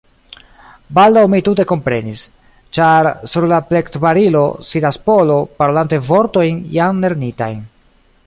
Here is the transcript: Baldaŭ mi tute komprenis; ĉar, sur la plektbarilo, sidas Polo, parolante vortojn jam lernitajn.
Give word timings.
Baldaŭ 0.99 1.23
mi 1.33 1.41
tute 1.47 1.65
komprenis; 1.71 2.23
ĉar, 2.77 3.09
sur 3.33 3.45
la 3.53 3.59
plektbarilo, 3.73 4.41
sidas 4.69 4.99
Polo, 5.09 5.37
parolante 5.61 6.03
vortojn 6.11 6.61
jam 6.79 7.05
lernitajn. 7.05 7.63